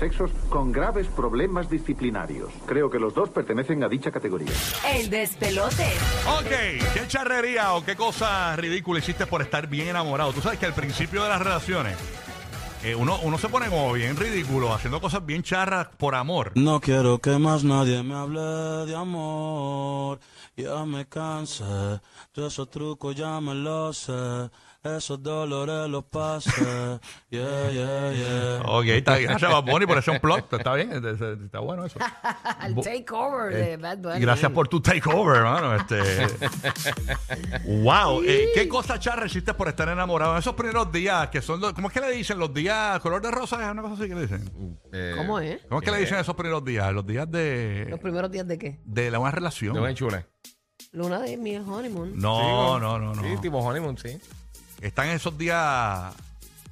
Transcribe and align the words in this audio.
sexos 0.00 0.30
con 0.48 0.72
graves 0.72 1.06
problemas 1.08 1.68
disciplinarios. 1.68 2.50
Creo 2.64 2.88
que 2.90 2.98
los 2.98 3.14
dos 3.14 3.28
pertenecen 3.28 3.84
a 3.84 3.88
dicha 3.88 4.10
categoría. 4.10 4.50
El 4.94 5.10
despelote. 5.10 5.86
Ok, 6.38 6.94
¿qué 6.94 7.06
charrería 7.06 7.74
o 7.74 7.84
qué 7.84 7.96
cosa 7.96 8.56
ridícula 8.56 9.00
hiciste 9.00 9.26
por 9.26 9.42
estar 9.42 9.66
bien 9.66 9.88
enamorado? 9.88 10.32
Tú 10.32 10.40
sabes 10.40 10.58
que 10.58 10.64
al 10.64 10.72
principio 10.72 11.22
de 11.22 11.28
las 11.28 11.38
relaciones 11.38 11.98
eh, 12.82 12.94
uno, 12.94 13.18
uno 13.24 13.36
se 13.36 13.50
pone 13.50 13.68
como 13.68 13.92
bien 13.92 14.16
ridículo, 14.16 14.72
haciendo 14.72 15.02
cosas 15.02 15.26
bien 15.26 15.42
charras 15.42 15.88
por 15.98 16.14
amor. 16.14 16.52
No 16.54 16.80
quiero 16.80 17.18
que 17.18 17.38
más 17.38 17.62
nadie 17.62 18.02
me 18.02 18.14
hable 18.14 18.40
de 18.40 18.96
amor. 18.96 20.18
Ya 20.56 20.86
me 20.86 21.06
cansé 21.06 21.64
de 22.34 22.46
esos 22.46 22.70
trucos, 22.70 23.14
ya 23.14 23.38
me 23.42 23.54
los 23.54 23.98
sé. 23.98 24.50
Esos 24.82 25.22
dolores 25.22 25.90
los 25.90 26.04
pasé. 26.04 26.50
Yeah, 27.30 27.70
yeah, 27.70 28.12
yeah. 28.12 28.62
Ok, 28.64 28.86
está 28.86 29.16
bien. 29.16 29.28
Gracias, 29.30 29.52
Bad 29.52 29.62
Bunny, 29.64 29.86
por 29.86 29.98
ese 29.98 30.10
un 30.10 30.18
plot. 30.18 30.52
Está 30.52 30.74
bien, 30.74 30.90
está- 30.92 31.60
bueno 31.60 31.84
eso. 31.84 31.98
Al 32.58 32.74
takeover 32.74 33.54
de 33.54 33.76
Bad 33.76 33.98
Bunny. 33.98 34.20
Gracias 34.20 34.50
por 34.50 34.66
tu 34.66 34.80
takeover, 34.80 35.36
hermano. 35.36 35.76
Este... 35.76 36.00
wow, 37.82 38.22
eh, 38.24 38.48
¿qué 38.54 38.68
cosa 38.68 38.98
charra 38.98 39.26
hiciste 39.26 39.54
por 39.54 39.68
estar 39.68 39.88
enamorado 39.88 40.32
en 40.32 40.38
esos 40.38 40.54
primeros 40.54 40.90
días 40.90 41.28
que 41.28 41.40
son, 41.42 41.60
los- 41.60 41.72
¿cómo 41.72 41.88
es 41.88 41.94
que 41.94 42.00
le 42.00 42.10
dicen? 42.12 42.38
Los 42.38 42.52
días 42.52 42.98
color 43.00 43.22
de 43.22 43.30
rosa, 43.30 43.64
es 43.64 43.70
una 43.70 43.82
cosa 43.82 43.94
así 43.94 44.08
que 44.08 44.14
le 44.14 44.22
dicen. 44.22 44.80
Eh, 44.92 45.14
¿Cómo 45.16 45.38
es? 45.38 45.60
¿Cómo 45.68 45.80
es 45.80 45.84
que 45.84 45.90
le 45.92 45.98
dicen 45.98 46.18
esos 46.18 46.34
primeros 46.34 46.64
días? 46.64 46.92
Los 46.92 47.06
días 47.06 47.30
de, 47.30 47.86
¿Los 47.88 48.00
primeros 48.00 48.30
días 48.30 48.46
de 48.46 48.58
qué? 48.58 48.80
de 48.84 49.10
la 49.10 49.18
una 49.18 49.30
relación. 49.30 49.74
De 49.74 49.80
buen 49.80 49.94
chule. 49.94 50.26
Luna 50.92 51.20
de 51.20 51.36
mi 51.36 51.56
honeymoon. 51.56 52.18
No, 52.18 52.40
Sí, 52.40 52.80
no, 52.80 52.98
no, 52.98 53.14
no. 53.14 53.22
Sí, 53.22 53.28
tipo 53.40 53.58
honeymoon, 53.58 53.96
sí. 53.98 54.18
Están 54.80 55.08
en 55.08 55.16
esos 55.16 55.36
días. 55.36 56.14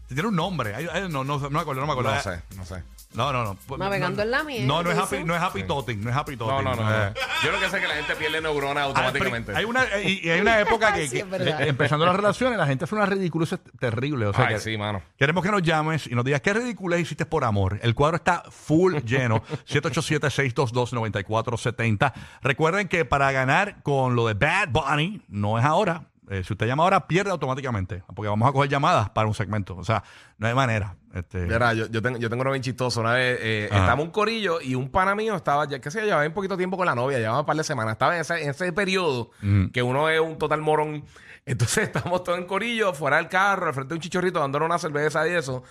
Tiene 0.09 0.27
un 0.29 0.37
nombre. 0.37 0.75
Ay, 0.75 0.87
ay, 0.93 1.03
no, 1.11 1.25
no, 1.25 1.39
no 1.39 1.51
me 1.51 1.61
acuerdo, 1.61 1.81
no 1.83 1.87
me 1.87 1.93
acuerdo. 1.93 2.15
No 2.15 2.21
sé, 2.23 2.43
no 2.57 2.65
sé. 2.65 2.83
No, 3.15 3.33
no, 3.33 3.43
no. 3.43 3.57
Navegando 3.79 4.19
no, 4.19 4.23
en 4.25 4.31
la 4.31 4.45
miel, 4.45 4.67
No, 4.67 4.83
no 4.83 4.91
es 4.91 4.99
happy, 4.99 5.25
no 5.25 5.35
es 5.35 5.41
happy 5.41 5.63
totting, 5.63 6.05
no 6.05 6.11
es 6.11 6.17
happy 6.17 6.33
No, 6.37 6.45
totting. 6.47 6.65
no, 6.65 6.75
no. 6.77 6.83
no. 6.83 7.05
Eh. 7.07 7.15
Yo 7.43 7.51
lo 7.53 7.59
que 7.59 7.71
sé 7.71 7.77
es 7.77 7.83
que 7.83 7.89
la 7.89 7.95
gente 7.95 8.15
pierde 8.17 8.41
neuronas 8.43 8.85
automáticamente. 8.85 9.57
Hay 9.57 9.65
una, 9.65 9.87
y, 10.03 10.27
y 10.27 10.31
hay 10.31 10.41
una 10.43 10.61
época 10.61 10.93
que, 10.93 11.05
Sí, 11.09 11.17
que, 11.17 11.21
es 11.21 11.31
verdad. 11.31 11.63
eh, 11.63 11.69
empezando 11.69 12.05
las 12.05 12.15
relaciones, 12.15 12.59
la 12.59 12.67
gente 12.67 12.85
hace 12.85 12.95
una 12.95 13.07
ridiculez 13.07 13.57
terrible. 13.81 14.27
O 14.27 14.35
sea, 14.35 14.47
Ay, 14.47 14.55
que 14.57 14.61
sí, 14.61 14.77
mano. 14.77 15.01
Queremos 15.17 15.43
que 15.43 15.51
nos 15.51 15.63
llames 15.63 16.07
y 16.07 16.15
nos 16.15 16.23
digas 16.25 16.43
qué 16.43 16.53
ridiculez 16.53 17.01
hiciste 17.01 17.25
por 17.25 17.45
amor. 17.45 17.79
El 17.83 17.95
cuadro 17.95 18.17
está 18.17 18.43
full 18.51 18.97
lleno. 19.05 19.43
787-622-9470. 19.67 22.13
Recuerden 22.43 22.89
que 22.89 23.07
para 23.07 23.33
ganar 23.33 23.83
con 23.83 24.17
lo 24.17 24.27
de 24.27 24.35
Bad 24.35 24.69
Bunny, 24.71 25.23
no 25.29 25.59
es 25.59 25.65
ahora. 25.65 26.03
Eh, 26.31 26.43
si 26.45 26.53
usted 26.53 26.67
llama 26.67 26.83
ahora, 26.83 27.07
pierde 27.07 27.31
automáticamente. 27.31 28.03
Porque 28.15 28.29
vamos 28.29 28.49
a 28.49 28.53
coger 28.53 28.69
llamadas 28.71 29.11
para 29.11 29.27
un 29.29 29.35
segmento. 29.35 29.77
O 29.77 29.85
sea, 29.85 30.03
no 30.37 30.47
hay 30.47 30.55
manera. 30.55 30.95
Este, 31.15 31.39
Mira, 31.47 31.73
yo, 31.73 31.87
yo, 31.87 32.03
tengo, 32.03 32.19
yo 32.19 32.29
tengo 32.29 32.43
uno 32.43 32.51
bien 32.51 32.63
chistoso. 32.63 33.01
Una 33.01 33.13
vez 33.15 33.39
eh, 33.41 33.65
estábamos 33.65 34.05
un 34.07 34.11
corillo 34.11 34.61
y 34.61 34.75
un 34.75 34.91
pana 34.91 35.15
mío 35.15 35.35
estaba, 35.35 35.67
ya 35.67 35.79
que 35.81 35.91
se 35.91 36.03
llevaba 36.03 36.27
un 36.27 36.33
poquito 36.35 36.57
tiempo 36.57 36.77
con 36.77 36.87
la 36.87 36.95
novia, 36.95 37.19
llevaba 37.19 37.41
un 37.41 37.47
par 37.47 37.57
de 37.57 37.65
semanas. 37.65 37.93
Estaba 37.93 38.15
en 38.15 38.21
ese, 38.21 38.43
en 38.43 38.51
ese 38.51 38.73
periodo 38.73 39.31
Mm. 39.41 39.69
que 39.69 39.83
uno 39.83 40.09
es 40.09 40.21
un 40.21 40.37
total 40.39 40.61
morón. 40.61 41.05
Entonces 41.47 41.85
estábamos 41.85 42.25
todos 42.25 42.39
en 42.39 42.45
corillo, 42.47 42.93
fuera 42.93 43.17
del 43.17 43.29
carro, 43.29 43.67
al 43.69 43.75
frente 43.75 43.91
de 43.91 43.95
un 43.97 44.01
chichorrito, 44.03 44.39
dándole 44.39 44.67
una 44.67 44.79
cerveza 44.79 45.27
y 45.27 45.33
eso. 45.33 45.63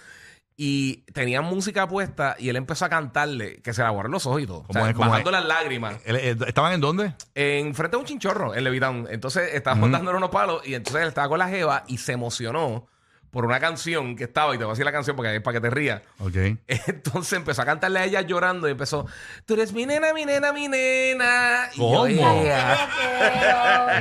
Y 0.59 1.03
tenían 1.13 1.45
música 1.45 1.87
puesta 1.87 2.35
y 2.39 2.49
él 2.49 2.55
empezó 2.55 2.85
a 2.85 2.89
cantarle, 2.89 3.61
que 3.61 3.73
se 3.73 3.81
le 3.83 3.87
aguaron 3.87 4.11
los 4.11 4.25
ojos 4.25 4.41
y 4.41 4.47
todo. 4.47 4.57
O 4.61 4.63
¿Cómo 4.63 4.79
sea, 4.79 4.89
es? 4.89 4.95
¿Cómo 4.95 5.07
bajando 5.11 5.29
es? 5.29 5.33
las 5.33 5.45
lágrimas. 5.45 5.97
¿el- 6.03 6.15
el- 6.15 6.43
¿Estaban 6.47 6.73
en 6.73 6.81
dónde? 6.81 7.13
En 7.35 7.75
frente 7.75 7.95
a 7.95 7.99
un 7.99 8.05
chinchorro, 8.05 8.55
en 8.55 8.63
Levitown. 8.63 9.07
Entonces 9.11 9.53
estábamos 9.53 9.91
dándole 9.91 10.17
unos 10.17 10.31
palos 10.31 10.67
y 10.67 10.73
entonces 10.73 11.03
él 11.03 11.09
estaba 11.09 11.29
con 11.29 11.37
la 11.37 11.47
jeva 11.47 11.83
y 11.87 11.99
se 11.99 12.13
emocionó 12.13 12.87
por 13.31 13.45
una 13.45 13.59
canción 13.59 14.15
que 14.15 14.23
estaba, 14.25 14.55
y 14.55 14.57
te 14.57 14.63
voy 14.63 14.71
a 14.71 14.73
decir 14.73 14.85
la 14.85 14.91
canción 14.91 15.15
porque 15.15 15.35
es 15.35 15.41
para 15.41 15.55
que 15.55 15.61
te 15.61 15.69
rías. 15.69 16.01
Ok. 16.19 16.35
Entonces 16.67 17.33
empezó 17.33 17.61
a 17.61 17.65
cantarle 17.65 17.99
a 17.99 18.05
ella 18.05 18.21
llorando 18.21 18.67
y 18.67 18.71
empezó, 18.71 19.05
tú 19.45 19.53
eres 19.55 19.73
mi 19.73 19.85
nena, 19.85 20.13
mi 20.13 20.25
nena, 20.25 20.51
mi 20.53 20.67
nena. 20.67 21.69
Y 21.73 21.77
yo, 21.77 21.85
¿Cómo? 21.85 22.43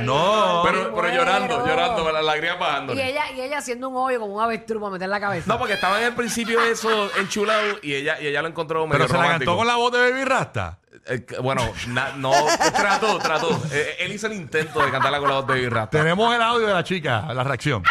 No. 0.01 0.61
Pero, 0.65 0.95
pero 0.95 1.09
llorando, 1.13 1.65
llorando, 1.65 2.03
con 2.03 2.13
las 2.13 2.23
lágrimas 2.23 2.59
bajando. 2.59 2.93
Y 2.93 3.01
ella, 3.01 3.31
y 3.35 3.41
ella 3.41 3.57
haciendo 3.59 3.89
un 3.89 3.97
hoyo 3.97 4.19
como 4.19 4.35
un 4.35 4.41
avestruz 4.43 4.81
para 4.81 4.93
meter 4.93 5.09
la 5.09 5.19
cabeza. 5.19 5.45
No, 5.51 5.59
porque 5.59 5.73
estaba 5.73 5.99
en 5.99 6.07
el 6.07 6.13
principio 6.13 6.59
de 6.61 6.71
eso 6.71 7.09
enchulado 7.19 7.77
y 7.81 7.93
ella, 7.95 8.19
y 8.21 8.27
ella 8.27 8.41
lo 8.41 8.47
encontró 8.47 8.85
medio 8.87 9.05
Pero 9.05 9.07
se 9.07 9.17
la 9.17 9.29
cantó 9.37 9.55
con 9.57 9.67
la 9.67 9.75
voz 9.75 9.91
de 9.91 9.99
Baby 10.11 10.23
Rasta. 10.23 10.79
Eh, 11.05 11.23
que- 11.25 11.37
bueno, 11.39 11.61
na- 11.89 12.13
no, 12.17 12.31
trató, 12.75 13.17
trató. 13.19 13.61
Eh, 13.71 13.97
él 13.99 14.11
hizo 14.13 14.27
el 14.27 14.33
intento 14.33 14.83
de 14.83 14.91
cantarla 14.91 15.19
con 15.19 15.29
la 15.29 15.35
voz 15.35 15.47
de 15.47 15.53
Baby 15.53 15.69
Rasta. 15.69 15.97
Tenemos 15.99 16.35
el 16.35 16.41
audio 16.41 16.67
de 16.67 16.73
la 16.73 16.83
chica, 16.83 17.31
la 17.33 17.43
reacción. 17.43 17.83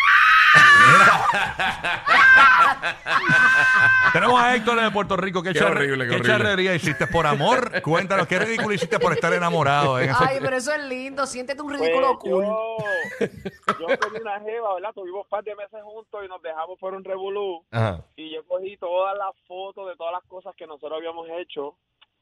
Tenemos 4.12 4.40
a 4.40 4.54
Héctor 4.56 4.80
de 4.80 4.90
Puerto 4.90 5.16
Rico. 5.16 5.42
¿Qué, 5.42 5.52
Qué 5.52 5.58
charre- 5.58 5.76
horrible, 5.76 6.04
qué 6.04 6.10
qué 6.10 6.16
horrible. 6.16 6.32
charrería 6.38 6.74
hiciste 6.74 7.06
por 7.06 7.26
amor? 7.26 7.82
Cuéntanos, 7.82 8.26
¿qué 8.26 8.38
ridículo 8.38 8.72
hiciste 8.74 8.98
por 8.98 9.12
estar 9.12 9.32
enamorado? 9.32 9.98
En 10.00 10.10
ese- 10.10 10.24
Ay, 10.26 10.38
pero 10.40 10.56
eso 10.56 10.72
es 10.72 10.82
lindo. 10.84 11.26
Siéntete 11.26 11.60
un 11.62 11.68
Pues 11.68 11.80
ridículo 11.80 12.18
cool. 12.18 12.44
yo, 13.20 13.88
yo 13.88 13.98
tenía 13.98 14.20
una 14.22 14.40
jeva, 14.40 14.74
¿verdad? 14.74 14.92
Tuvimos 14.94 15.24
un 15.24 15.28
par 15.28 15.44
de 15.44 15.54
meses 15.54 15.80
juntos 15.82 16.24
y 16.24 16.28
nos 16.28 16.40
dejamos 16.42 16.78
por 16.78 16.94
un 16.94 17.04
revolú. 17.04 17.64
Ajá. 17.70 18.00
Y 18.16 18.34
yo 18.34 18.44
cogí 18.46 18.76
todas 18.78 19.16
las 19.18 19.34
fotos 19.46 19.88
de 19.88 19.96
todas 19.96 20.12
las 20.12 20.24
cosas 20.24 20.54
que 20.56 20.66
nosotros 20.66 20.92
habíamos 20.98 21.28
hecho 21.38 21.74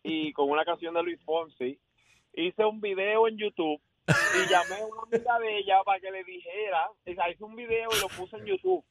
y 0.02 0.32
con 0.32 0.50
una 0.50 0.64
canción 0.64 0.94
de 0.94 1.02
Luis 1.02 1.20
Fonsi 1.24 1.78
hice 2.34 2.64
un 2.64 2.80
video 2.80 3.28
en 3.28 3.36
YouTube 3.38 3.80
y 4.06 4.48
llamé 4.50 4.75
a 4.82 4.87
una 4.87 5.03
amiga 5.03 5.38
de 5.38 5.59
ella 5.59 5.82
para 5.84 6.00
que 6.00 6.10
le 6.10 6.25
dijera, 6.25 6.88
o 6.91 7.15
sea, 7.15 7.31
hice 7.31 7.44
un 7.44 7.56
video 7.56 7.88
y 7.97 8.00
lo 8.00 8.09
puse 8.09 8.37
en 8.37 8.44
YouTube. 8.47 8.84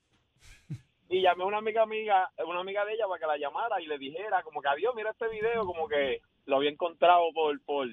Y 1.09 1.21
llamé 1.21 1.43
a 1.43 1.47
una 1.47 1.57
amiga 1.59 1.83
amiga, 1.83 2.31
una 2.47 2.61
amiga 2.61 2.83
de 2.85 2.93
ella 2.93 3.07
para 3.07 3.19
que 3.19 3.27
la 3.27 3.37
llamara 3.37 3.79
y 3.81 3.85
le 3.85 3.97
dijera 3.97 4.41
como 4.43 4.61
que 4.61 4.69
adiós, 4.69 4.93
mira 4.95 5.11
este 5.11 5.27
video, 5.29 5.65
como 5.65 5.87
que 5.87 6.21
lo 6.45 6.55
había 6.57 6.71
encontrado 6.71 7.23
por 7.33 7.59
por 7.63 7.87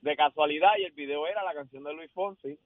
de 0.00 0.16
casualidad 0.16 0.70
y 0.78 0.84
el 0.84 0.92
video 0.92 1.26
era 1.26 1.42
la 1.44 1.54
canción 1.54 1.84
de 1.84 1.92
Luis 1.94 2.10
Fonsi 2.12 2.58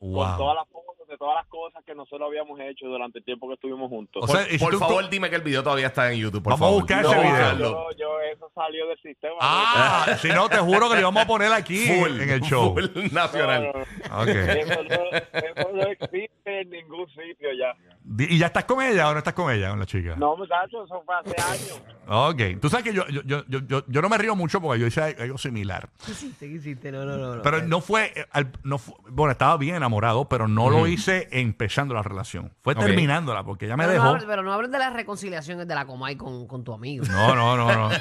con 0.00 0.36
todas 0.38 0.54
las 0.56 0.68
fotos 0.68 1.06
de 1.08 1.16
todas 1.18 1.34
las 1.36 1.46
cosas 1.46 1.84
que 1.84 1.94
nosotros 1.94 2.26
habíamos 2.26 2.58
hecho 2.60 2.86
durante 2.86 3.18
el 3.18 3.24
tiempo 3.24 3.48
que 3.48 3.54
estuvimos 3.54 3.88
juntos. 3.90 4.22
O 4.24 4.26
Por, 4.26 4.36
sea, 4.36 4.58
por 4.58 4.72
tú- 4.72 4.78
favor, 4.78 5.08
dime 5.10 5.28
que 5.28 5.36
el 5.36 5.42
video 5.42 5.62
todavía 5.62 5.88
está 5.88 6.10
en 6.12 6.18
YouTube. 6.20 6.42
Por 6.42 6.52
Vamos 6.54 6.60
a 6.60 6.68
favor. 6.68 6.80
buscar 6.80 7.02
No, 7.02 7.10
ese 7.12 7.20
video. 7.20 7.58
Yo, 7.58 7.96
yo, 7.98 8.19
eso 8.32 8.50
salió 8.54 8.86
del 8.88 8.98
sistema. 9.00 9.34
Ah, 9.40 10.16
si 10.20 10.28
no, 10.28 10.48
te 10.48 10.58
juro 10.58 10.88
que 10.88 10.94
lo 10.94 11.00
íbamos 11.00 11.22
a 11.22 11.26
poner 11.26 11.52
aquí 11.52 11.86
Full, 11.86 12.20
en 12.20 12.30
el 12.30 12.40
show. 12.42 12.72
full 12.74 12.86
nacional. 13.12 13.64
no, 13.72 13.72
no. 13.72 14.22
Ok. 14.22 14.28
Eso, 14.28 14.82
no, 14.82 15.18
eso 15.38 15.72
no 15.72 15.82
existe 15.82 16.60
en 16.60 16.70
ningún 16.70 17.06
sitio 17.08 17.48
ya. 17.58 17.74
¿Y 18.18 18.38
ya 18.38 18.46
estás 18.46 18.64
con 18.64 18.82
ella 18.82 19.08
o 19.08 19.12
no 19.12 19.18
estás 19.18 19.34
con 19.34 19.52
ella, 19.52 19.70
con 19.70 19.78
la 19.78 19.86
chica? 19.86 20.16
No, 20.16 20.36
muchachos, 20.36 20.84
eso 20.86 21.02
fue 21.04 21.14
hace 21.14 21.40
años. 21.42 21.82
Ok. 22.08 22.60
Tú 22.60 22.68
sabes 22.68 22.84
que 22.84 22.92
yo, 22.92 23.06
yo, 23.08 23.22
yo, 23.24 23.44
yo, 23.46 23.60
yo, 23.68 23.84
yo 23.86 24.02
no 24.02 24.08
me 24.08 24.18
río 24.18 24.34
mucho 24.34 24.60
porque 24.60 24.80
yo 24.80 24.86
hice 24.86 25.00
algo 25.18 25.38
similar. 25.38 25.88
¿Qué 26.04 26.12
hiciste? 26.12 26.48
¿Qué 26.48 26.54
hiciste? 26.54 26.90
No, 26.92 27.04
no, 27.04 27.36
no. 27.36 27.42
Pero 27.42 27.62
no 27.62 27.80
fue, 27.80 28.12
eh, 28.16 28.26
al- 28.32 28.50
no 28.64 28.78
fu- 28.78 28.96
bueno, 29.10 29.30
estaba 29.32 29.56
bien 29.58 29.76
enamorado, 29.76 30.28
pero 30.28 30.48
no 30.48 30.70
lo 30.70 30.86
hice 30.88 31.28
empezando 31.30 31.94
la 31.94 32.02
relación. 32.02 32.52
Fue 32.62 32.74
terminándola 32.74 33.44
porque 33.44 33.68
ya 33.68 33.76
me 33.76 33.84
pero, 33.84 33.92
dejó. 33.92 34.04
no 34.04 34.10
hables, 34.10 34.24
pero 34.24 34.42
no 34.42 34.52
hables 34.52 34.70
de 34.72 34.78
la 34.78 34.90
reconciliación 34.90 35.66
de 35.68 35.74
la 35.74 35.84
Comay 35.86 36.16
con, 36.16 36.46
con 36.48 36.64
tu 36.64 36.72
amigo. 36.72 37.04
No, 37.08 37.34
no, 37.36 37.56
no, 37.56 37.72
no. 37.72 37.90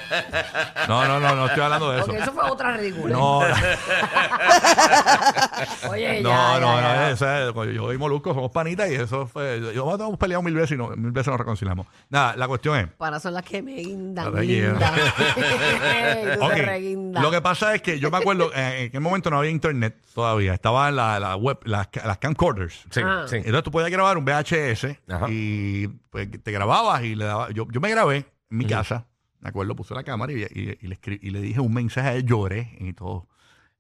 No, 0.88 1.08
no, 1.08 1.20
no, 1.20 1.36
no 1.36 1.46
estoy 1.48 1.64
hablando 1.64 1.92
de 1.92 1.98
eso. 1.98 2.06
Porque 2.08 2.22
eso 2.22 2.32
fue 2.34 2.44
otra 2.50 2.78
ridícula. 2.78 3.16
No, 3.16 3.40
Oye, 5.90 6.22
ya, 6.22 6.24
no, 6.24 6.30
ya, 6.30 6.60
no, 6.60 6.82
ya. 6.82 7.08
no, 7.08 7.14
o 7.14 7.18
sea, 7.18 7.52
cuando 7.54 7.74
yo 7.74 7.94
y 7.94 7.98
Molusco 7.98 8.34
somos 8.34 8.52
panitas 8.52 8.90
y 8.90 8.96
eso 8.96 9.28
fue. 9.28 9.60
Yo 9.74 9.86
nosotros 9.86 10.08
hemos 10.10 10.20
peleado 10.20 10.44
mil 10.44 10.54
veces 10.54 10.72
y 10.72 10.78
no, 10.78 10.90
mil 10.90 11.12
veces 11.12 11.28
nos 11.28 11.40
reconciliamos. 11.40 11.88
Nada, 12.10 12.36
la 12.36 12.48
cuestión 12.48 12.78
es. 12.78 12.88
Para 12.98 13.20
son 13.20 13.34
las 13.34 13.44
que 13.44 13.62
me 13.62 13.76
guindan. 13.76 14.34
Guindan. 14.42 14.94
Y 16.20 16.38
tú 16.38 16.44
Ok, 16.46 16.54
te 16.54 16.62
reguindas. 16.66 17.24
Lo 17.24 17.32
que 17.32 17.42
pasa 17.42 17.74
es 17.76 17.82
que 17.82 18.00
yo 18.00 18.12
me 18.12 18.18
acuerdo, 18.18 18.52
eh, 18.54 18.82
en 18.82 18.88
aquel 18.88 19.02
momento 19.02 19.30
no 19.30 19.38
había 19.40 19.52
internet 19.52 19.98
todavía, 20.14 20.54
estaba 20.54 20.92
la, 20.92 21.20
la 21.20 21.36
web, 21.36 21.60
las, 21.64 21.88
las 22.04 22.18
camcorders. 22.18 22.86
Sí, 22.92 23.02
Ah. 23.04 23.26
sí. 23.28 23.38
Entonces 23.38 23.64
tú 23.64 23.72
podías 23.72 23.90
grabar 23.92 24.18
un 24.18 24.26
VHS 24.26 24.98
Ajá. 25.10 25.26
y 25.30 25.88
pues, 26.10 26.28
te 26.44 26.52
grababas 26.52 27.04
y 27.04 27.16
le 27.16 27.26
dabas. 27.26 27.50
Yo, 27.54 27.68
yo 27.72 27.80
me 27.80 27.90
grabé 27.90 28.18
en 28.18 28.58
mi 28.58 28.66
casa, 28.66 29.06
me 29.40 29.50
acuerdo, 29.50 29.76
puse 29.76 29.94
la 29.94 30.04
cámara 30.04 30.32
y, 30.34 30.42
y- 30.44 30.78
y 30.82 30.88
le, 30.88 31.00
y 31.22 31.30
le 31.30 31.42
dije 31.42 31.60
un 31.60 31.74
mensaje 31.74 32.08
a 32.10 32.14
él, 32.16 32.26
lloré 32.26 32.76
y 32.80 32.94
todo. 32.94 33.28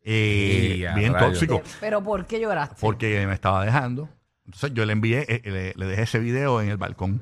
Eh, 0.01 0.87
bien 0.95 1.13
rayos. 1.13 1.33
tóxico, 1.39 1.61
Pero 1.79 2.01
¿por 2.01 2.25
qué 2.25 2.39
lloraste? 2.39 2.77
porque 2.79 3.25
me 3.27 3.33
estaba 3.33 3.65
dejando. 3.65 4.09
Entonces 4.45 4.73
yo 4.73 4.85
le 4.85 4.93
envié, 4.93 5.25
eh, 5.27 5.41
le, 5.45 5.73
le 5.75 5.85
dejé 5.85 6.03
ese 6.03 6.19
video 6.19 6.61
en 6.61 6.69
el 6.69 6.77
balcón 6.77 7.21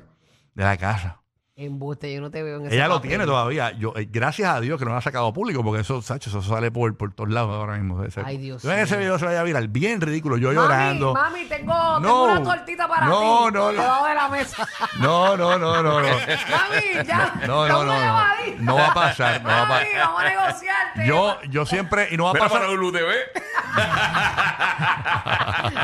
de 0.54 0.64
la 0.64 0.76
casa. 0.76 1.22
Embuste, 1.60 2.14
yo 2.14 2.20
no 2.20 2.30
te 2.30 2.40
veo 2.40 2.58
en 2.60 2.66
ese 2.66 2.76
Ella 2.76 2.86
lo 2.86 2.94
papel. 2.94 3.08
tiene 3.08 3.26
todavía. 3.26 3.72
Yo, 3.72 3.92
eh, 3.96 4.06
gracias 4.08 4.48
a 4.48 4.60
Dios 4.60 4.78
que 4.78 4.84
no 4.84 4.92
lo 4.92 4.96
ha 4.96 5.02
sacado 5.02 5.32
público, 5.32 5.64
porque 5.64 5.80
eso, 5.80 6.00
Sacho, 6.02 6.30
eso 6.30 6.40
sale 6.40 6.70
por, 6.70 6.96
por 6.96 7.12
todos 7.12 7.30
lados 7.30 7.52
ahora 7.52 7.74
mismo. 7.74 8.04
Ese- 8.04 8.22
Ay, 8.24 8.38
Dios 8.38 8.62
Yo 8.62 8.70
en 8.72 8.78
ese 8.78 8.94
mío. 8.94 9.00
video 9.06 9.18
se 9.18 9.24
vaya 9.26 9.40
a 9.40 9.42
viral, 9.42 9.66
bien 9.66 10.00
ridículo, 10.00 10.36
yo 10.36 10.52
Mami, 10.52 10.58
llorando. 10.60 11.14
Mami, 11.14 11.44
tengo, 11.46 11.74
No. 11.74 11.98
tengo 12.00 12.22
una 12.26 12.42
tortita 12.44 12.86
para 12.86 13.06
No, 13.06 13.46
ti. 13.48 13.54
no, 13.54 13.72
no. 13.72 13.72
Debajo 13.72 14.06
de 14.06 14.14
la 14.14 14.28
mesa. 14.28 14.68
No, 15.00 15.36
no, 15.36 15.58
no, 15.58 15.82
no, 15.82 16.00
no. 16.00 16.06
Mami, 16.08 17.04
ya. 17.04 17.34
No, 17.48 17.66
no, 17.66 17.84
no, 17.84 17.92
no. 17.92 18.18
No 18.60 18.74
va 18.76 18.86
a 18.86 18.94
pasar, 18.94 19.42
no 19.42 19.48
va 19.48 19.62
a 19.62 19.66
Mami, 19.66 19.84
pasar. 19.84 19.98
vamos 20.06 20.20
a 20.20 20.24
negociarte. 20.28 21.06
Yo, 21.08 21.38
yo 21.50 21.66
siempre, 21.66 22.06
y 22.12 22.16
no 22.16 22.24
va 22.26 22.30
a 22.30 22.34
pasar. 22.34 22.60
para. 22.60 22.68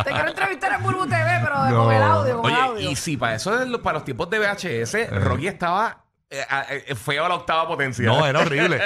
Te 0.04 0.10
quiero 0.12 0.28
entrevistar 0.28 0.72
en 0.74 0.82
Bulbu 0.82 1.06
TV, 1.06 1.23
No. 1.70 1.84
con 1.84 1.94
el 1.94 2.02
audio, 2.02 2.42
con 2.42 2.50
el 2.50 2.56
Oye, 2.56 2.64
audio. 2.66 2.90
y 2.90 2.96
si 2.96 3.16
para 3.16 3.36
eso, 3.36 3.52
para 3.82 3.94
los 3.94 4.04
tiempos 4.04 4.30
de 4.30 4.38
VHS, 4.38 5.10
Rocky 5.22 5.46
estaba 5.48 6.04
eh, 6.30 6.84
eh, 6.88 6.94
feo 6.94 7.24
a 7.24 7.28
la 7.28 7.34
octava 7.36 7.66
potencia. 7.68 8.06
No, 8.06 8.26
era 8.26 8.40
horrible. 8.40 8.80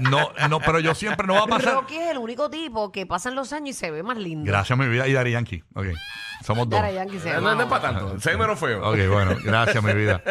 No, 0.00 0.30
no, 0.48 0.60
pero 0.60 0.78
yo 0.80 0.94
siempre 0.94 1.26
no 1.26 1.34
va 1.34 1.40
a 1.40 1.46
pasar. 1.46 1.74
Rocky 1.74 1.96
es 1.96 2.10
el 2.10 2.18
único 2.18 2.50
tipo 2.50 2.92
que 2.92 3.06
pasan 3.06 3.34
los 3.34 3.52
años 3.52 3.70
y 3.70 3.72
se 3.72 3.90
ve 3.90 4.02
más 4.02 4.18
lindo. 4.18 4.44
Gracias, 4.46 4.78
mi 4.78 4.86
vida. 4.88 5.08
Y 5.08 5.12
Dari 5.12 5.32
Yankee. 5.32 5.64
Ok. 5.74 5.86
Somos 6.44 6.68
dos. 6.68 6.80
Daddy 6.80 6.94
Yankee 6.94 7.18
se 7.18 7.30
ve 7.30 7.40
no, 7.40 7.54
no 7.54 7.62
es 7.62 7.66
para 7.68 7.82
tanto. 7.82 8.18
Se 8.20 8.30
ve 8.30 8.36
menos 8.38 8.58
feo. 8.58 8.80
Ok, 8.88 8.98
bueno, 9.10 9.36
gracias, 9.44 9.82
mi 9.82 9.92
vida. 9.92 10.22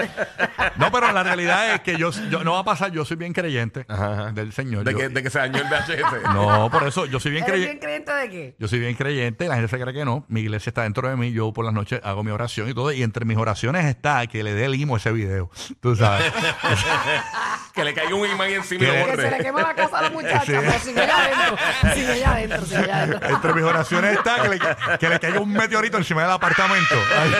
No, 0.77 0.91
pero 0.91 1.11
la 1.11 1.23
realidad 1.23 1.73
es 1.75 1.81
que 1.81 1.97
yo, 1.97 2.11
yo- 2.29 2.43
no 2.43 2.53
va 2.53 2.59
a 2.59 2.63
pasar, 2.63 2.91
yo 2.91 3.05
soy 3.05 3.17
bien 3.17 3.33
creyente 3.33 3.85
Ajá, 3.87 4.13
ajá. 4.13 4.31
del 4.31 4.51
Señor. 4.53 4.83
De 4.83 4.91
Yo- 4.93 4.97
que, 4.97 5.09
de 5.09 5.23
que 5.23 5.29
se 5.29 5.39
dañó 5.39 5.57
el 5.59 5.67
VHS. 5.67 6.23
no, 6.33 6.69
por 6.71 6.87
eso 6.87 7.05
yo 7.05 7.19
soy 7.19 7.31
bien 7.31 7.43
¿Eres 7.43 7.53
creyente. 7.53 7.87
bien 7.87 8.03
creyente 8.05 8.13
de 8.13 8.29
qué? 8.29 8.55
Yo 8.59 8.67
soy 8.67 8.79
bien 8.79 8.95
creyente, 8.95 9.47
la 9.47 9.55
gente 9.55 9.67
se 9.69 9.79
cree 9.81 9.93
que 9.93 10.05
no. 10.05 10.25
Mi 10.27 10.41
iglesia 10.41 10.69
está 10.69 10.83
dentro 10.83 11.07
de 11.09 11.15
mí, 11.15 11.31
yo 11.31 11.53
por 11.53 11.63
las 11.65 11.73
noches 11.73 11.99
hago 12.03 12.23
mi 12.23 12.31
oración 12.31 12.69
y 12.69 12.73
todo. 12.73 12.91
Y 12.91 13.03
entre 13.03 13.25
mis 13.25 13.37
oraciones 13.37 13.85
está 13.85 14.25
que 14.27 14.43
le 14.43 14.53
dé 14.53 14.67
limo 14.69 14.95
a 14.95 14.97
ese 14.97 15.11
video. 15.11 15.49
Tú 15.79 15.95
sabes. 15.95 16.31
que 17.79 17.85
le 17.85 17.93
caiga 17.93 18.13
un 18.13 18.29
imán 18.29 18.49
encima 18.49 18.83
y 18.83 18.87
lo 18.87 19.05
Que 19.05 19.15
se 19.15 19.31
le 19.31 19.37
quema 19.37 19.61
la 19.61 19.73
casa 19.73 19.99
a 19.99 20.01
la 20.01 20.09
muchacha, 20.09 20.43
Sí. 20.45 20.51
pero 20.51 20.79
sin 20.79 20.97
ella 20.99 21.15
adentro. 21.17 21.57
Sin 21.93 22.09
ella 22.09 22.31
adentro, 22.33 22.65
sin 22.65 22.83
ella 22.83 22.97
adentro. 23.03 23.29
entre 23.29 23.53
mis 23.53 23.63
oraciones 23.63 24.17
está 24.17 24.41
que 24.41 24.49
le, 24.49 24.59
que 24.99 25.09
le 25.09 25.19
caiga 25.19 25.39
un 25.39 25.53
meteorito 25.53 25.95
encima 25.97 26.23
del 26.23 26.31
apartamento. 26.31 26.95
Ay, 27.17 27.33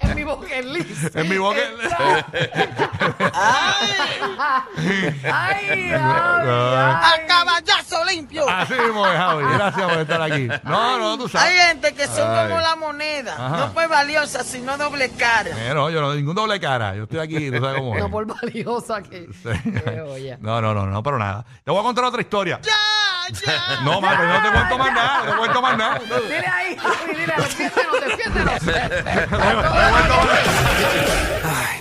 En 0.00 0.14
mi 0.14 0.24
bucket 0.24 0.64
list. 0.64 1.16
en 1.16 1.28
mi 1.28 1.38
boca. 1.38 1.58
Ay, 3.32 5.22
ay, 5.24 5.90
No. 5.92 6.96
ay. 7.02 7.20
caballazo 7.26 7.79
limpio. 8.10 8.48
Así 8.48 8.74
mismo 8.74 9.06
es, 9.06 9.16
Javi. 9.16 9.44
Gracias 9.54 9.88
por 9.90 9.98
estar 10.00 10.22
aquí. 10.22 10.48
No, 10.64 10.98
no, 10.98 11.16
tú 11.16 11.24
Hay 11.24 11.30
sabes. 11.30 11.60
gente 11.68 11.94
que 11.94 12.06
son 12.06 12.30
Ay. 12.30 12.48
como 12.48 12.60
la 12.60 12.76
moneda, 12.76 13.34
Ajá. 13.34 13.56
no 13.58 13.72
fue 13.72 13.86
valiosa, 13.86 14.44
sino 14.44 14.76
doble 14.76 15.10
cara. 15.10 15.50
Eh, 15.56 15.72
no, 15.74 15.90
yo 15.90 16.00
no, 16.00 16.14
ningún 16.14 16.34
doble 16.34 16.58
cara. 16.60 16.94
Yo 16.94 17.04
estoy 17.04 17.18
aquí, 17.20 17.50
tú 17.50 17.60
sabes 17.60 17.78
cómo 17.80 17.94
es. 17.96 18.02
No 18.02 18.10
por 18.10 18.26
valiosa 18.26 19.02
que. 19.02 19.28
Sí. 19.42 20.36
No, 20.40 20.60
no, 20.60 20.74
no, 20.74 20.86
no, 20.86 21.02
pero 21.02 21.18
nada. 21.18 21.44
Te 21.64 21.70
voy 21.70 21.80
a 21.80 21.82
contar 21.82 22.04
otra 22.04 22.20
historia. 22.20 22.60
Ya, 22.62 22.72
ya. 23.32 23.80
No, 23.82 24.00
más, 24.00 24.18
no 24.18 24.42
te 24.42 24.50
cuento 24.56 24.78
más 24.78 24.92
nada. 24.92 25.24
No 25.24 25.30
te 25.32 25.38
cuento 25.38 25.62
más 25.62 25.76
nada. 25.78 25.98
Dile 25.98 26.46
ahí, 26.46 26.76
Javi, 26.76 27.14
dile, 27.14 27.34
defiéndenos, 27.36 28.00
defiéndenos. 28.00 28.60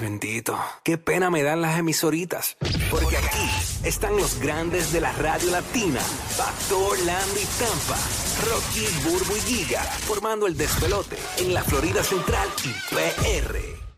Bendito. 0.01 0.57
Qué 0.83 0.97
pena 0.97 1.29
me 1.29 1.43
dan 1.43 1.61
las 1.61 1.77
emisoritas. 1.77 2.55
Porque 2.89 3.17
aquí 3.17 3.49
están 3.83 4.15
los 4.15 4.39
grandes 4.39 4.93
de 4.93 5.01
la 5.01 5.11
radio 5.13 5.51
latina. 5.51 5.99
Pastor, 6.37 6.97
Landy, 6.99 7.45
Tampa. 7.59 7.97
Rocky, 8.47 8.85
Burbu 9.03 9.35
y 9.35 9.41
Giga. 9.41 9.81
Formando 9.81 10.47
el 10.47 10.55
despelote 10.55 11.17
en 11.37 11.53
la 11.53 11.63
Florida 11.63 12.03
Central 12.03 12.47
y 12.63 12.95
PR. 12.95 13.88